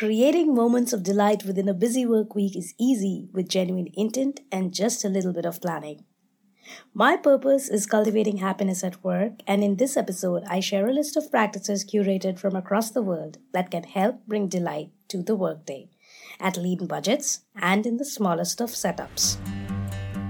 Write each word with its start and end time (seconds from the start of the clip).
creating 0.00 0.54
moments 0.54 0.94
of 0.94 1.02
delight 1.02 1.44
within 1.44 1.68
a 1.68 1.74
busy 1.74 2.06
work 2.06 2.34
week 2.34 2.56
is 2.56 2.72
easy 2.78 3.28
with 3.34 3.46
genuine 3.46 3.88
intent 3.92 4.40
and 4.50 4.72
just 4.72 5.04
a 5.04 5.10
little 5.10 5.30
bit 5.30 5.44
of 5.44 5.60
planning. 5.60 6.02
My 6.94 7.18
purpose 7.18 7.68
is 7.68 7.84
cultivating 7.84 8.38
happiness 8.38 8.82
at 8.82 9.04
work, 9.04 9.32
and 9.46 9.62
in 9.62 9.76
this 9.76 9.98
episode, 9.98 10.42
I 10.48 10.60
share 10.60 10.88
a 10.88 10.92
list 10.94 11.18
of 11.18 11.30
practices 11.30 11.84
curated 11.84 12.38
from 12.38 12.56
across 12.56 12.90
the 12.90 13.02
world 13.02 13.36
that 13.52 13.70
can 13.70 13.82
help 13.82 14.26
bring 14.26 14.48
delight 14.48 14.88
to 15.08 15.22
the 15.22 15.36
workday 15.36 15.90
at 16.40 16.56
lean 16.56 16.86
budgets 16.86 17.40
and 17.60 17.84
in 17.84 17.98
the 17.98 18.06
smallest 18.06 18.62
of 18.62 18.70
setups. 18.70 19.36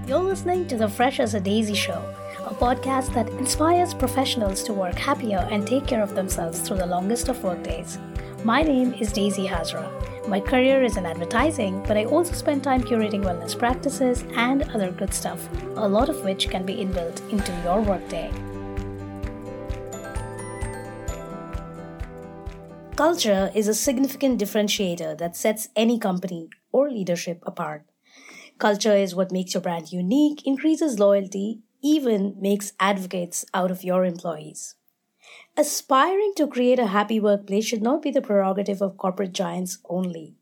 You're 0.09 0.18
listening 0.18 0.66
to 0.66 0.77
the 0.77 0.89
Fresh 0.89 1.21
as 1.21 1.34
a 1.34 1.41
Daisy 1.41 1.75
show, 1.75 2.02
a 2.41 2.55
podcast 2.55 3.14
that 3.14 3.29
inspires 3.39 3.95
professionals 3.95 4.64
to 4.64 4.73
work 4.73 4.98
happier 4.98 5.46
and 5.52 5.64
take 5.64 5.87
care 5.87 6.02
of 6.02 6.16
themselves 6.16 6.59
through 6.59 6.79
the 6.79 6.87
longest 6.87 7.29
of 7.29 7.45
workdays. 7.45 8.00
My 8.43 8.62
name 8.62 8.95
is 8.95 9.12
Daisy 9.12 9.46
Hazra. 9.46 10.27
My 10.27 10.41
career 10.41 10.83
is 10.83 10.96
in 10.96 11.05
advertising, 11.05 11.83
but 11.87 11.98
I 11.98 12.06
also 12.06 12.33
spend 12.33 12.65
time 12.65 12.82
curating 12.82 13.23
wellness 13.23 13.56
practices 13.56 14.24
and 14.34 14.62
other 14.70 14.91
good 14.91 15.12
stuff, 15.12 15.46
a 15.77 15.87
lot 15.87 16.09
of 16.09 16.24
which 16.24 16.48
can 16.48 16.65
be 16.65 16.77
inbuilt 16.77 17.20
into 17.30 17.52
your 17.62 17.82
workday. 17.82 18.32
Culture 22.96 23.51
is 23.55 23.68
a 23.68 23.74
significant 23.74 24.41
differentiator 24.41 25.18
that 25.18 25.37
sets 25.37 25.68
any 25.77 25.98
company 25.98 26.48
or 26.73 26.91
leadership 26.91 27.43
apart. 27.45 27.84
Culture 28.59 28.96
is 28.96 29.15
what 29.15 29.30
makes 29.30 29.52
your 29.52 29.60
brand 29.60 29.93
unique, 29.93 30.46
increases 30.46 30.98
loyalty, 30.98 31.60
even 31.82 32.34
makes 32.41 32.73
advocates 32.80 33.45
out 33.52 33.70
of 33.70 33.84
your 33.84 34.07
employees. 34.07 34.77
Aspiring 35.60 36.32
to 36.37 36.46
create 36.46 36.78
a 36.78 36.87
happy 36.87 37.20
workplace 37.20 37.66
should 37.66 37.82
not 37.82 38.01
be 38.01 38.10
the 38.10 38.23
prerogative 38.23 38.80
of 38.80 38.96
corporate 38.96 39.34
giants 39.34 39.77
only. 39.91 40.34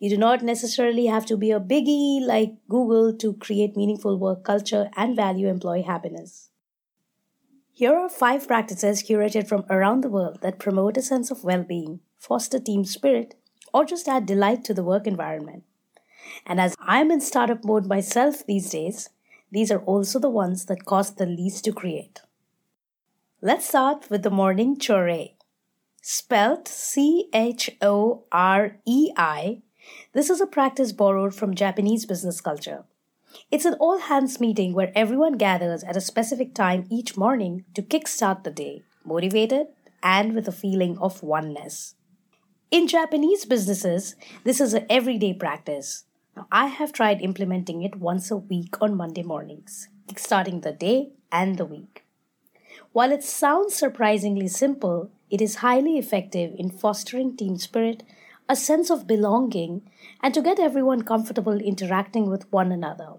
You 0.00 0.10
do 0.10 0.16
not 0.16 0.42
necessarily 0.42 1.06
have 1.06 1.24
to 1.26 1.36
be 1.36 1.52
a 1.52 1.60
biggie 1.60 2.20
like 2.20 2.56
Google 2.68 3.16
to 3.18 3.34
create 3.34 3.76
meaningful 3.76 4.18
work 4.18 4.42
culture 4.42 4.90
and 4.96 5.14
value 5.14 5.46
employee 5.46 5.82
happiness. 5.82 6.50
Here 7.70 7.94
are 7.94 8.08
five 8.08 8.48
practices 8.48 9.04
curated 9.04 9.46
from 9.46 9.64
around 9.70 10.00
the 10.00 10.10
world 10.10 10.40
that 10.42 10.58
promote 10.58 10.96
a 10.96 11.02
sense 11.02 11.30
of 11.30 11.44
well 11.44 11.62
being, 11.62 12.00
foster 12.18 12.58
team 12.58 12.84
spirit, 12.84 13.36
or 13.72 13.84
just 13.84 14.08
add 14.08 14.26
delight 14.26 14.64
to 14.64 14.74
the 14.74 14.82
work 14.82 15.06
environment. 15.06 15.62
And 16.44 16.60
as 16.60 16.74
I'm 16.80 17.12
in 17.12 17.20
startup 17.20 17.64
mode 17.64 17.86
myself 17.86 18.44
these 18.44 18.70
days, 18.70 19.10
these 19.52 19.70
are 19.70 19.84
also 19.84 20.18
the 20.18 20.28
ones 20.28 20.64
that 20.64 20.84
cost 20.84 21.18
the 21.18 21.26
least 21.26 21.64
to 21.66 21.72
create. 21.72 22.18
Let's 23.46 23.68
start 23.68 24.10
with 24.10 24.24
the 24.24 24.30
morning 24.30 24.74
chorei. 24.76 25.34
Spelt 26.02 26.66
C 26.66 27.28
H 27.32 27.70
O 27.80 28.24
R 28.32 28.78
E 28.84 29.12
I, 29.16 29.62
this 30.14 30.30
is 30.30 30.40
a 30.40 30.48
practice 30.48 30.90
borrowed 30.90 31.32
from 31.32 31.54
Japanese 31.54 32.06
business 32.06 32.40
culture. 32.40 32.82
It's 33.52 33.64
an 33.64 33.74
all 33.74 33.98
hands 33.98 34.40
meeting 34.40 34.72
where 34.72 34.90
everyone 34.96 35.38
gathers 35.38 35.84
at 35.84 35.96
a 35.96 36.00
specific 36.00 36.56
time 36.56 36.88
each 36.90 37.16
morning 37.16 37.64
to 37.74 37.82
kickstart 37.82 38.42
the 38.42 38.50
day, 38.50 38.82
motivated 39.04 39.68
and 40.02 40.34
with 40.34 40.48
a 40.48 40.58
feeling 40.64 40.98
of 40.98 41.22
oneness. 41.22 41.94
In 42.72 42.88
Japanese 42.88 43.44
businesses, 43.44 44.16
this 44.42 44.60
is 44.60 44.74
an 44.74 44.86
everyday 44.90 45.34
practice. 45.34 46.02
Now, 46.36 46.48
I 46.50 46.66
have 46.66 46.92
tried 46.92 47.22
implementing 47.22 47.84
it 47.84 47.94
once 47.94 48.28
a 48.32 48.36
week 48.36 48.82
on 48.82 48.96
Monday 48.96 49.22
mornings, 49.22 49.88
kickstarting 50.08 50.62
the 50.62 50.72
day 50.72 51.12
and 51.30 51.58
the 51.58 51.64
week. 51.64 52.05
While 52.92 53.12
it 53.12 53.22
sounds 53.22 53.74
surprisingly 53.74 54.48
simple, 54.48 55.10
it 55.30 55.40
is 55.40 55.56
highly 55.56 55.98
effective 55.98 56.54
in 56.56 56.70
fostering 56.70 57.36
team 57.36 57.56
spirit, 57.56 58.02
a 58.48 58.56
sense 58.56 58.90
of 58.90 59.06
belonging, 59.06 59.82
and 60.22 60.32
to 60.34 60.42
get 60.42 60.60
everyone 60.60 61.02
comfortable 61.02 61.60
interacting 61.60 62.30
with 62.30 62.50
one 62.52 62.70
another. 62.72 63.14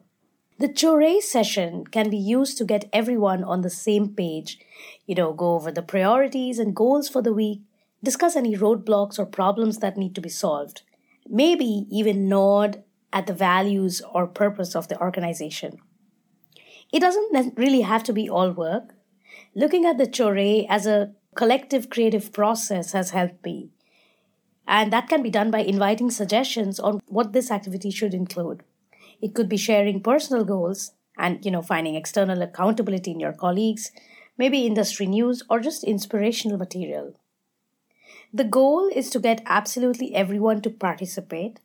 The 0.60 0.70
chorei 0.70 1.22
session 1.22 1.86
can 1.86 2.10
be 2.10 2.18
used 2.18 2.58
to 2.58 2.66
get 2.66 2.90
everyone 2.92 3.44
on 3.44 3.62
the 3.62 3.70
same 3.70 4.16
page, 4.16 4.58
you 5.06 5.14
know, 5.14 5.32
go 5.32 5.54
over 5.54 5.72
the 5.72 5.84
priorities 5.84 6.58
and 6.58 6.76
goals 6.76 7.08
for 7.08 7.22
the 7.22 7.34
week, 7.34 7.62
discuss 8.04 8.36
any 8.36 8.56
roadblocks 8.56 9.20
or 9.20 9.26
problems 9.26 9.78
that 9.80 9.98
need 9.98 10.16
to 10.16 10.22
be 10.22 10.30
solved, 10.30 10.82
maybe 11.28 11.86
even 11.92 12.28
nod 12.28 12.84
at 13.14 13.28
the 13.28 13.34
values 13.34 14.02
or 14.14 14.26
purpose 14.26 14.76
of 14.76 14.88
the 14.88 15.00
organization. 15.00 15.78
It 16.92 17.02
doesn't 17.02 17.58
really 17.58 17.82
have 17.82 18.04
to 18.04 18.14
be 18.14 18.30
all 18.30 18.52
work 18.52 18.94
looking 19.58 19.86
at 19.88 19.98
the 19.98 20.06
chorei 20.06 20.68
as 20.70 20.86
a 20.86 21.12
collective 21.36 21.90
creative 21.90 22.32
process 22.32 22.92
has 22.92 23.10
helped 23.10 23.44
me. 23.44 23.72
And 24.68 24.94
that 24.94 25.10
can 25.10 25.24
be 25.24 25.32
done 25.32 25.50
by 25.50 25.62
inviting 25.62 26.12
suggestions 26.12 26.80
on 26.80 27.00
what 27.08 27.34
this 27.34 27.50
activity 27.50 27.90
should 27.90 28.14
include. 28.14 28.62
It 29.20 29.34
could 29.34 29.50
be 29.50 29.58
sharing 29.58 30.04
personal 30.04 30.46
goals 30.46 30.92
and, 31.18 31.44
you 31.44 31.50
know, 31.50 31.64
finding 31.64 31.96
external 31.96 32.44
accountability 32.44 33.10
in 33.10 33.20
your 33.20 33.34
colleagues, 33.34 33.92
maybe 34.38 34.68
industry 34.68 35.08
news 35.08 35.42
or 35.50 35.60
just 35.60 35.84
inspirational 35.84 36.60
material. 36.60 37.16
The 38.32 38.44
goal 38.44 38.92
is 38.94 39.10
to 39.10 39.20
get 39.20 39.42
absolutely 39.48 40.14
everyone 40.14 40.62
to 40.62 40.70
participate, 40.70 41.60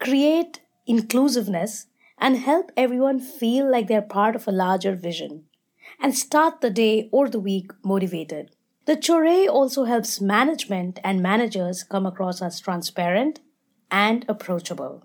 create 0.00 0.60
inclusiveness, 0.86 1.86
and 2.18 2.36
help 2.36 2.70
everyone 2.76 3.20
feel 3.20 3.70
like 3.70 3.88
they're 3.88 4.02
part 4.02 4.36
of 4.36 4.46
a 4.46 4.52
larger 4.52 4.94
vision 4.94 5.44
and 6.02 6.18
start 6.18 6.60
the 6.60 6.68
day 6.68 7.08
or 7.12 7.28
the 7.28 7.40
week 7.40 7.70
motivated. 7.84 8.50
The 8.86 8.96
chorei 8.96 9.46
also 9.46 9.84
helps 9.84 10.20
management 10.20 10.98
and 11.04 11.22
managers 11.22 11.84
come 11.84 12.04
across 12.04 12.42
as 12.42 12.60
transparent 12.60 13.38
and 13.90 14.24
approachable. 14.28 15.04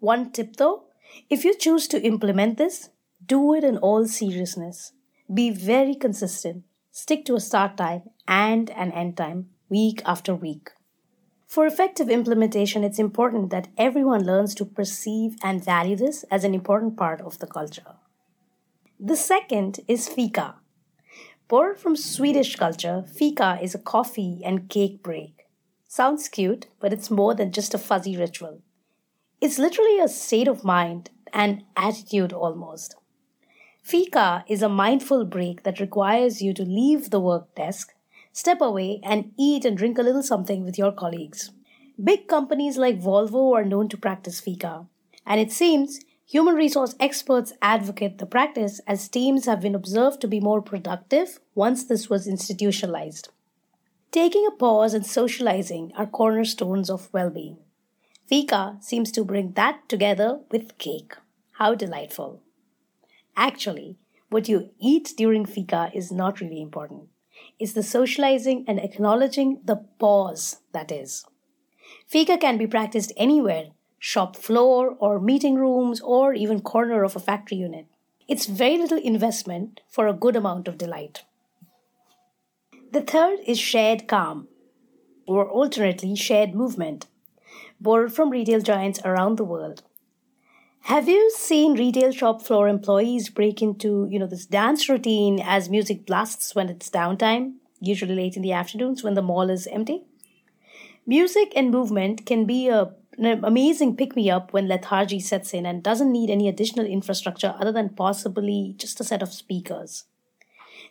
One 0.00 0.32
tip 0.32 0.56
though, 0.56 0.86
if 1.30 1.44
you 1.44 1.56
choose 1.56 1.86
to 1.88 2.02
implement 2.02 2.58
this, 2.58 2.90
do 3.24 3.54
it 3.54 3.62
in 3.62 3.78
all 3.78 4.06
seriousness. 4.06 4.92
Be 5.32 5.50
very 5.50 5.94
consistent. 5.94 6.64
Stick 6.90 7.24
to 7.26 7.36
a 7.36 7.40
start 7.40 7.76
time 7.76 8.02
and 8.26 8.70
an 8.70 8.90
end 8.90 9.16
time 9.16 9.50
week 9.68 10.02
after 10.04 10.34
week. 10.34 10.70
For 11.46 11.66
effective 11.66 12.10
implementation, 12.10 12.82
it's 12.82 12.98
important 12.98 13.50
that 13.50 13.68
everyone 13.78 14.26
learns 14.26 14.54
to 14.56 14.64
perceive 14.64 15.36
and 15.42 15.64
value 15.64 15.96
this 15.96 16.24
as 16.24 16.44
an 16.44 16.54
important 16.54 16.96
part 16.96 17.20
of 17.20 17.38
the 17.38 17.46
culture. 17.46 17.94
The 19.00 19.16
second 19.16 19.78
is 19.86 20.08
fika. 20.08 20.56
Borrowed 21.46 21.78
from 21.78 21.94
Swedish 21.94 22.56
culture, 22.56 23.04
fika 23.06 23.56
is 23.62 23.72
a 23.72 23.78
coffee 23.78 24.40
and 24.44 24.68
cake 24.68 25.04
break. 25.04 25.46
Sounds 25.86 26.28
cute, 26.28 26.66
but 26.80 26.92
it's 26.92 27.08
more 27.08 27.32
than 27.32 27.52
just 27.52 27.74
a 27.74 27.78
fuzzy 27.78 28.16
ritual. 28.16 28.60
It's 29.40 29.56
literally 29.56 30.00
a 30.00 30.08
state 30.08 30.48
of 30.48 30.64
mind 30.64 31.10
and 31.32 31.62
attitude 31.76 32.32
almost. 32.32 32.96
Fika 33.84 34.44
is 34.48 34.62
a 34.62 34.68
mindful 34.68 35.24
break 35.24 35.62
that 35.62 35.78
requires 35.78 36.42
you 36.42 36.52
to 36.54 36.64
leave 36.64 37.10
the 37.10 37.20
work 37.20 37.54
desk, 37.54 37.94
step 38.32 38.60
away, 38.60 39.00
and 39.04 39.30
eat 39.38 39.64
and 39.64 39.78
drink 39.78 39.96
a 39.96 40.02
little 40.02 40.24
something 40.24 40.64
with 40.64 40.76
your 40.76 40.90
colleagues. 40.90 41.52
Big 42.02 42.26
companies 42.26 42.76
like 42.76 43.00
Volvo 43.00 43.54
are 43.54 43.64
known 43.64 43.88
to 43.90 43.96
practice 43.96 44.40
fika, 44.40 44.86
and 45.24 45.40
it 45.40 45.52
seems 45.52 46.00
Human 46.30 46.56
resource 46.56 46.94
experts 47.00 47.54
advocate 47.62 48.18
the 48.18 48.26
practice 48.26 48.82
as 48.86 49.08
teams 49.08 49.46
have 49.46 49.62
been 49.62 49.74
observed 49.74 50.20
to 50.20 50.28
be 50.28 50.40
more 50.40 50.60
productive 50.60 51.40
once 51.54 51.84
this 51.84 52.10
was 52.10 52.26
institutionalized. 52.26 53.30
Taking 54.10 54.46
a 54.46 54.50
pause 54.50 54.92
and 54.92 55.06
socializing 55.06 55.90
are 55.96 56.04
cornerstones 56.04 56.90
of 56.90 57.10
well 57.14 57.30
being. 57.30 57.56
Fika 58.26 58.76
seems 58.82 59.10
to 59.12 59.24
bring 59.24 59.52
that 59.52 59.88
together 59.88 60.40
with 60.50 60.76
cake. 60.76 61.14
How 61.52 61.74
delightful. 61.74 62.42
Actually, 63.34 63.96
what 64.28 64.50
you 64.50 64.68
eat 64.78 65.14
during 65.16 65.46
Fika 65.46 65.90
is 65.94 66.12
not 66.12 66.42
really 66.42 66.60
important. 66.60 67.08
It's 67.58 67.72
the 67.72 67.82
socializing 67.82 68.66
and 68.68 68.78
acknowledging 68.78 69.62
the 69.64 69.76
pause 69.98 70.58
that 70.72 70.92
is. 70.92 71.24
Fika 72.06 72.36
can 72.36 72.58
be 72.58 72.66
practiced 72.66 73.14
anywhere 73.16 73.68
shop 73.98 74.36
floor 74.36 74.96
or 74.98 75.20
meeting 75.20 75.56
rooms 75.56 76.00
or 76.00 76.32
even 76.34 76.60
corner 76.60 77.02
of 77.02 77.16
a 77.16 77.20
factory 77.20 77.58
unit. 77.58 77.86
It's 78.28 78.46
very 78.46 78.78
little 78.78 78.98
investment 78.98 79.80
for 79.88 80.06
a 80.06 80.12
good 80.12 80.36
amount 80.36 80.68
of 80.68 80.78
delight. 80.78 81.24
The 82.92 83.00
third 83.00 83.40
is 83.46 83.58
shared 83.58 84.06
calm, 84.06 84.48
or 85.26 85.48
alternately 85.48 86.14
shared 86.14 86.54
movement, 86.54 87.06
borrowed 87.80 88.14
from 88.14 88.30
retail 88.30 88.60
giants 88.60 89.00
around 89.04 89.36
the 89.36 89.44
world. 89.44 89.82
Have 90.82 91.08
you 91.08 91.30
seen 91.36 91.74
retail 91.74 92.12
shop 92.12 92.40
floor 92.40 92.66
employees 92.68 93.28
break 93.28 93.60
into, 93.60 94.06
you 94.10 94.18
know, 94.18 94.26
this 94.26 94.46
dance 94.46 94.88
routine 94.88 95.38
as 95.38 95.68
music 95.68 96.06
blasts 96.06 96.54
when 96.54 96.70
it's 96.70 96.88
downtime, 96.88 97.56
usually 97.80 98.14
late 98.14 98.36
in 98.36 98.42
the 98.42 98.52
afternoons 98.52 99.02
when 99.02 99.14
the 99.14 99.22
mall 99.22 99.50
is 99.50 99.66
empty? 99.66 100.04
Music 101.06 101.52
and 101.54 101.70
movement 101.70 102.24
can 102.24 102.46
be 102.46 102.68
a 102.68 102.94
an 103.18 103.44
amazing 103.44 103.96
pick 103.96 104.14
me 104.14 104.30
up 104.30 104.52
when 104.52 104.68
lethargy 104.68 105.20
sets 105.20 105.52
in 105.52 105.66
and 105.66 105.82
doesn't 105.82 106.12
need 106.12 106.30
any 106.30 106.48
additional 106.48 106.86
infrastructure 106.86 107.54
other 107.58 107.72
than 107.72 107.90
possibly 107.90 108.74
just 108.78 109.00
a 109.00 109.04
set 109.04 109.22
of 109.22 109.32
speakers. 109.32 110.04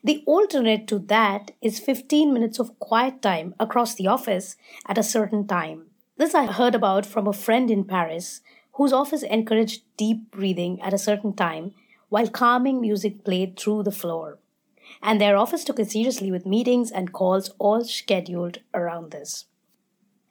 The 0.03 0.23
alternate 0.25 0.87
to 0.87 0.99
that 0.99 1.51
is 1.61 1.79
15 1.79 2.33
minutes 2.33 2.59
of 2.59 2.77
quiet 2.79 3.21
time 3.21 3.55
across 3.59 3.95
the 3.95 4.07
office 4.07 4.55
at 4.85 4.97
a 4.97 5.03
certain 5.03 5.47
time, 5.47 5.87
This 6.17 6.33
I 6.33 6.47
heard 6.47 6.73
about 6.73 7.05
from 7.05 7.27
a 7.27 7.33
friend 7.33 7.69
in 7.69 7.83
Paris 7.83 8.41
whose 8.73 8.93
office 8.93 9.23
encouraged 9.23 9.83
deep 9.97 10.31
breathing 10.31 10.81
at 10.81 10.93
a 10.93 10.97
certain 10.97 11.33
time 11.33 11.73
while 12.09 12.27
calming 12.27 12.81
music 12.81 13.23
played 13.23 13.57
through 13.57 13.83
the 13.83 13.91
floor. 13.91 14.39
And 15.01 15.21
their 15.21 15.37
office 15.37 15.63
took 15.63 15.79
it 15.79 15.91
seriously 15.91 16.31
with 16.31 16.45
meetings 16.45 16.91
and 16.91 17.13
calls 17.13 17.53
all 17.59 17.83
scheduled 17.83 18.59
around 18.73 19.11
this. 19.11 19.45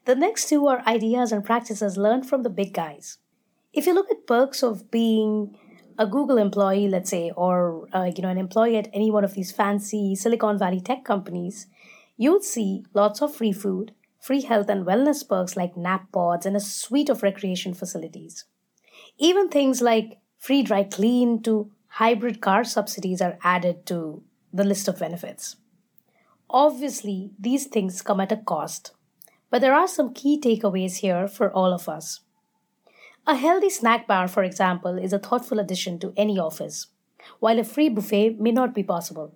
The 0.07 0.15
next 0.15 0.49
two 0.49 0.69
are 0.69 0.87
ideas 0.87 1.33
and 1.33 1.45
practices 1.45 1.97
learned 1.97 2.29
from 2.29 2.45
the 2.45 2.49
big 2.49 2.73
guys. 2.73 3.19
If 3.73 3.87
you 3.87 3.93
look 3.93 4.09
at 4.09 4.29
perks 4.29 4.63
of 4.63 4.89
being 4.89 5.59
a 5.99 6.07
Google 6.07 6.39
employee, 6.39 6.87
let's 6.89 7.11
say, 7.11 7.33
or 7.37 7.89
uh, 7.93 8.05
you 8.15 8.23
know 8.23 8.29
an 8.29 8.39
employee 8.39 8.77
at 8.77 8.89
any 8.93 9.11
one 9.11 9.25
of 9.25 9.35
these 9.35 9.51
fancy 9.51 10.15
Silicon 10.15 10.61
Valley 10.61 10.81
tech 10.81 11.05
companies, 11.05 11.67
you 12.17 12.31
would 12.31 12.45
see 12.45 12.85
lots 12.95 13.21
of 13.21 13.35
free 13.35 13.51
food, 13.51 13.95
free 14.21 14.43
health 14.43 14.69
and 14.69 14.87
wellness 14.87 15.29
perks 15.29 15.57
like 15.57 15.77
nap 15.77 16.13
pods, 16.13 16.47
and 16.47 16.57
a 16.57 16.61
suite 16.61 17.09
of 17.09 17.25
recreation 17.25 17.75
facilities. 17.75 18.45
Even 19.19 19.49
things 19.49 19.83
like 19.83 20.19
free 20.39 20.63
dry 20.63 20.85
clean 20.85 21.43
to 21.43 21.73
hybrid 21.99 22.41
car 22.41 22.63
subsidies 22.63 23.21
are 23.21 23.39
added 23.43 23.85
to 23.87 24.23
the 24.53 24.63
list 24.63 24.87
of 24.87 25.01
benefits. 25.01 25.57
Obviously, 26.49 27.33
these 27.41 27.67
things 27.67 28.03
come 28.03 28.21
at 28.21 28.31
a 28.31 28.37
cost, 28.37 28.93
but 29.51 29.61
there 29.61 29.75
are 29.75 29.89
some 29.89 30.13
key 30.13 30.41
takeaways 30.41 30.97
here 30.97 31.29
for 31.29 31.51
all 31.53 31.73
of 31.73 31.89
us. 31.89 32.21
A 33.27 33.35
healthy 33.35 33.71
snack 33.71 34.07
bar, 34.07 34.29
for 34.29 34.45
example, 34.45 34.99
is 34.99 35.13
a 35.13 35.19
thoughtful 35.19 35.59
addition 35.59 35.99
to 35.99 36.13
any 36.17 36.39
office, 36.39 36.87
while 37.41 37.59
a 37.59 37.65
free 37.65 37.89
buffet 37.89 38.41
may 38.41 38.53
not 38.53 38.75
be 38.75 38.83
possible. 38.83 39.35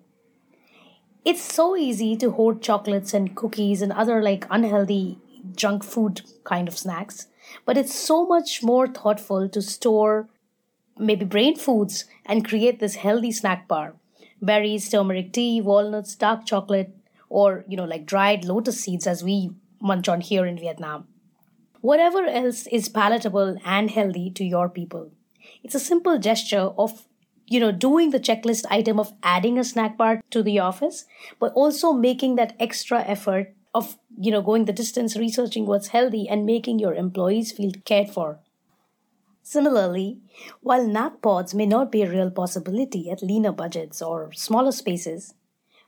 It's 1.25 1.43
so 1.43 1.77
easy 1.77 2.17
to 2.17 2.31
hoard 2.31 2.63
chocolates 2.63 3.13
and 3.13 3.35
cookies 3.35 3.83
and 3.83 3.93
other 3.93 4.23
like 4.23 4.47
unhealthy 4.49 5.19
junk 5.57 5.85
food 5.85 6.23
kind 6.45 6.69
of 6.69 6.79
snacks, 6.79 7.27
but 7.65 7.77
it's 7.77 7.95
so 7.95 8.25
much 8.27 8.63
more 8.63 8.87
thoughtful 8.87 9.49
to 9.49 9.61
store 9.61 10.29
maybe 10.99 11.25
brain 11.25 11.57
foods 11.57 12.05
and 12.27 12.47
create 12.47 12.79
this 12.79 12.97
healthy 12.97 13.33
snack 13.33 13.67
bar. 13.67 13.95
Berries, 14.43 14.89
turmeric 14.89 15.33
tea, 15.33 15.61
walnuts, 15.61 16.15
dark 16.15 16.47
chocolate, 16.47 16.95
or 17.29 17.65
you 17.69 17.77
know, 17.77 17.85
like 17.85 18.07
dried 18.07 18.45
lotus 18.45 18.81
seeds 18.81 19.07
as 19.07 19.25
we 19.25 19.51
munch 19.81 20.09
on 20.09 20.21
here 20.21 20.47
in 20.47 20.59
Vietnam 20.59 21.07
whatever 21.81 22.25
else 22.27 22.67
is 22.67 22.89
palatable 22.89 23.57
and 23.65 23.91
healthy 23.91 24.31
to 24.31 24.45
your 24.45 24.69
people. 24.69 25.11
It's 25.63 25.75
a 25.75 25.81
simple 25.81 26.19
gesture 26.19 26.71
of 26.79 27.07
you 27.47 27.59
know 27.59 27.73
doing 27.73 28.11
the 28.11 28.21
checklist 28.21 28.65
item 28.71 29.01
of 29.01 29.13
adding 29.23 29.59
a 29.59 29.65
snack 29.65 29.97
bar 29.97 30.21
to 30.31 30.43
the 30.43 30.59
office 30.61 31.05
but 31.41 31.53
also 31.55 31.93
making 31.93 32.37
that 32.37 32.55
extra 32.61 33.01
effort 33.03 33.53
of 33.75 33.99
you 34.17 34.31
know 34.31 34.41
going 34.41 34.67
the 34.67 34.73
distance 34.73 35.17
researching 35.17 35.67
what's 35.67 35.89
healthy 35.89 36.29
and 36.29 36.47
making 36.47 36.79
your 36.79 36.95
employees 36.95 37.51
feel 37.51 37.73
cared 37.85 38.09
for 38.09 38.39
similarly 39.43 40.21
while 40.61 40.87
nap 40.87 41.21
pods 41.23 41.53
may 41.53 41.67
not 41.67 41.91
be 41.91 42.03
a 42.03 42.11
real 42.11 42.31
possibility 42.31 43.11
at 43.11 43.21
leaner 43.21 43.51
budgets 43.51 44.01
or 44.01 44.33
smaller 44.33 44.71
spaces 44.71 45.35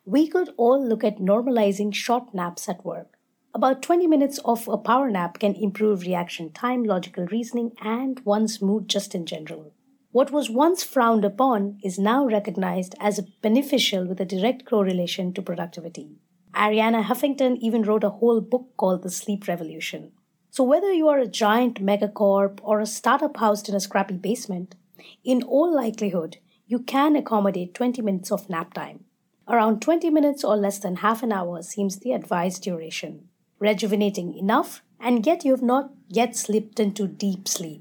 we 0.04 0.26
could 0.26 0.50
all 0.56 0.84
look 0.84 1.04
at 1.04 1.18
normalizing 1.18 1.94
short 1.94 2.34
naps 2.34 2.68
at 2.68 2.84
work 2.84 3.18
about 3.54 3.82
20 3.82 4.06
minutes 4.06 4.38
of 4.46 4.66
a 4.66 4.78
power 4.78 5.10
nap 5.10 5.38
can 5.38 5.54
improve 5.54 6.02
reaction 6.02 6.50
time, 6.52 6.84
logical 6.84 7.26
reasoning, 7.26 7.72
and 7.82 8.18
one's 8.24 8.62
mood 8.62 8.88
just 8.88 9.14
in 9.14 9.26
general. 9.26 9.74
What 10.10 10.30
was 10.30 10.48
once 10.48 10.82
frowned 10.82 11.22
upon 11.22 11.78
is 11.84 11.98
now 11.98 12.24
recognized 12.24 12.94
as 12.98 13.20
beneficial 13.42 14.06
with 14.06 14.20
a 14.22 14.24
direct 14.24 14.64
correlation 14.64 15.34
to 15.34 15.42
productivity. 15.42 16.16
Arianna 16.54 17.04
Huffington 17.04 17.58
even 17.58 17.82
wrote 17.82 18.04
a 18.04 18.10
whole 18.10 18.40
book 18.40 18.68
called 18.78 19.02
The 19.02 19.10
Sleep 19.10 19.46
Revolution. 19.46 20.12
So, 20.50 20.64
whether 20.64 20.92
you 20.92 21.08
are 21.08 21.18
a 21.18 21.26
giant 21.26 21.82
megacorp 21.84 22.58
or 22.62 22.80
a 22.80 22.86
startup 22.86 23.36
housed 23.36 23.68
in 23.68 23.74
a 23.74 23.80
scrappy 23.80 24.16
basement, 24.16 24.76
in 25.24 25.42
all 25.42 25.74
likelihood, 25.74 26.38
you 26.66 26.78
can 26.78 27.16
accommodate 27.16 27.74
20 27.74 28.00
minutes 28.00 28.32
of 28.32 28.48
nap 28.48 28.72
time. 28.72 29.04
Around 29.46 29.82
20 29.82 30.08
minutes 30.08 30.42
or 30.42 30.56
less 30.56 30.78
than 30.78 30.96
half 30.96 31.22
an 31.22 31.32
hour 31.32 31.62
seems 31.62 31.98
the 31.98 32.12
advised 32.12 32.62
duration 32.62 33.28
rejuvenating 33.62 34.36
enough, 34.36 34.82
and 34.98 35.24
yet 35.24 35.44
you 35.44 35.52
have 35.52 35.62
not 35.62 35.92
yet 36.08 36.34
slipped 36.34 36.80
into 36.80 37.06
deep 37.06 37.46
sleep. 37.46 37.80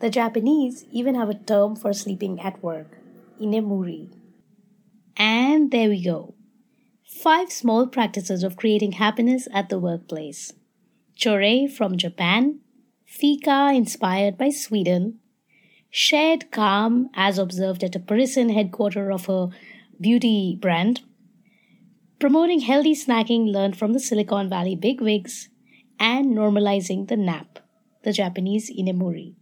The 0.00 0.08
Japanese 0.08 0.84
even 0.92 1.16
have 1.16 1.28
a 1.28 1.34
term 1.34 1.74
for 1.74 1.92
sleeping 1.92 2.40
at 2.40 2.62
work, 2.62 2.98
inemuri. 3.40 4.08
And 5.16 5.72
there 5.72 5.88
we 5.88 6.02
go. 6.04 6.34
Five 7.04 7.50
small 7.50 7.88
practices 7.88 8.44
of 8.44 8.56
creating 8.56 8.92
happiness 8.92 9.48
at 9.52 9.68
the 9.68 9.80
workplace. 9.80 10.52
Chorei 11.16 11.66
from 11.66 11.96
Japan, 11.96 12.60
Fika 13.04 13.72
inspired 13.74 14.38
by 14.38 14.50
Sweden, 14.50 15.18
shared 15.90 16.52
calm 16.52 17.10
as 17.14 17.38
observed 17.38 17.82
at 17.82 17.96
a 17.96 17.98
Parisian 17.98 18.50
headquarter 18.50 19.10
of 19.10 19.28
a 19.28 19.48
beauty 20.00 20.56
brand, 20.60 21.00
promoting 22.18 22.60
healthy 22.60 22.94
snacking 22.94 23.52
learned 23.52 23.76
from 23.76 23.92
the 23.92 24.00
Silicon 24.00 24.48
Valley 24.48 24.74
bigwigs, 24.74 25.48
and 26.00 26.36
normalizing 26.36 27.08
the 27.08 27.16
nap, 27.16 27.58
the 28.02 28.12
Japanese 28.12 28.70
inemuri. 28.70 29.34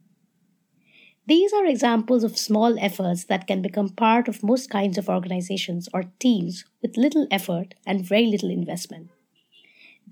These 1.26 1.52
are 1.52 1.66
examples 1.66 2.22
of 2.22 2.38
small 2.38 2.78
efforts 2.78 3.24
that 3.24 3.46
can 3.46 3.60
become 3.60 3.88
part 3.88 4.28
of 4.28 4.44
most 4.44 4.70
kinds 4.70 4.96
of 4.96 5.08
organizations 5.08 5.88
or 5.92 6.04
teams 6.20 6.64
with 6.82 6.96
little 6.96 7.26
effort 7.30 7.74
and 7.84 8.06
very 8.06 8.26
little 8.26 8.50
investment. 8.50 9.10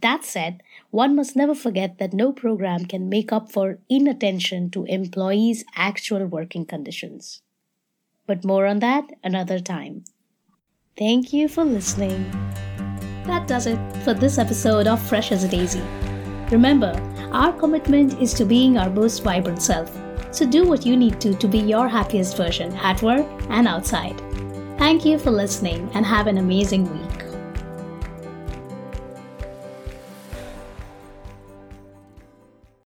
That 0.00 0.24
said, 0.24 0.62
one 0.90 1.14
must 1.14 1.36
never 1.36 1.54
forget 1.54 1.98
that 1.98 2.12
no 2.12 2.32
program 2.32 2.86
can 2.86 3.08
make 3.08 3.32
up 3.32 3.52
for 3.52 3.78
inattention 3.88 4.70
to 4.70 4.84
employees' 4.86 5.64
actual 5.76 6.26
working 6.26 6.66
conditions. 6.66 7.42
But 8.26 8.44
more 8.44 8.66
on 8.66 8.80
that 8.80 9.04
another 9.22 9.60
time. 9.60 10.04
Thank 10.96 11.32
you 11.32 11.48
for 11.48 11.64
listening. 11.64 12.30
That 13.26 13.48
does 13.48 13.66
it 13.66 13.78
for 14.04 14.14
this 14.14 14.38
episode 14.38 14.86
of 14.86 15.02
Fresh 15.02 15.32
as 15.32 15.42
a 15.42 15.48
Daisy. 15.48 15.82
Remember, 16.52 16.92
our 17.32 17.52
commitment 17.52 18.22
is 18.22 18.32
to 18.34 18.44
being 18.44 18.78
our 18.78 18.88
most 18.88 19.24
vibrant 19.24 19.60
self. 19.60 19.90
So 20.30 20.46
do 20.46 20.64
what 20.64 20.86
you 20.86 20.96
need 20.96 21.20
to 21.20 21.34
to 21.34 21.48
be 21.48 21.58
your 21.58 21.88
happiest 21.88 22.36
version 22.36 22.72
at 22.74 23.02
work 23.02 23.26
and 23.48 23.66
outside. 23.66 24.16
Thank 24.78 25.04
you 25.04 25.18
for 25.18 25.32
listening 25.32 25.90
and 25.94 26.06
have 26.06 26.28
an 26.28 26.38
amazing 26.38 26.84
week. 26.88 27.03